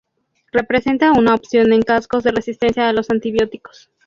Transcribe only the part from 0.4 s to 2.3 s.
Representa una opción en casos